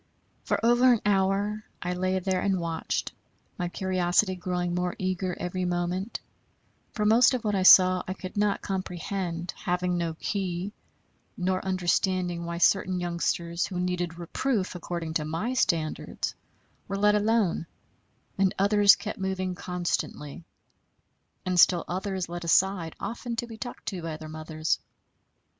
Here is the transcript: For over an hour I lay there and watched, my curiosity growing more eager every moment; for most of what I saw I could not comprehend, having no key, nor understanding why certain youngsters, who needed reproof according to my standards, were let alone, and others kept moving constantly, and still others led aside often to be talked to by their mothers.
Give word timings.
For 0.45 0.59
over 0.65 0.91
an 0.91 1.01
hour 1.05 1.63
I 1.79 1.93
lay 1.93 2.17
there 2.17 2.41
and 2.41 2.59
watched, 2.59 3.11
my 3.59 3.69
curiosity 3.69 4.33
growing 4.33 4.73
more 4.73 4.95
eager 4.97 5.37
every 5.39 5.63
moment; 5.63 6.19
for 6.91 7.05
most 7.05 7.35
of 7.35 7.43
what 7.43 7.53
I 7.53 7.61
saw 7.61 8.01
I 8.07 8.15
could 8.15 8.35
not 8.35 8.63
comprehend, 8.63 9.53
having 9.55 9.99
no 9.99 10.15
key, 10.15 10.73
nor 11.37 11.63
understanding 11.63 12.45
why 12.45 12.57
certain 12.57 12.99
youngsters, 12.99 13.67
who 13.67 13.79
needed 13.79 14.17
reproof 14.17 14.73
according 14.73 15.13
to 15.13 15.23
my 15.23 15.53
standards, 15.53 16.33
were 16.87 16.97
let 16.97 17.13
alone, 17.13 17.67
and 18.39 18.55
others 18.57 18.95
kept 18.95 19.19
moving 19.19 19.53
constantly, 19.53 20.43
and 21.45 21.59
still 21.59 21.85
others 21.87 22.27
led 22.27 22.43
aside 22.43 22.95
often 22.99 23.35
to 23.35 23.45
be 23.45 23.55
talked 23.59 23.85
to 23.89 24.01
by 24.01 24.17
their 24.17 24.29
mothers. 24.29 24.79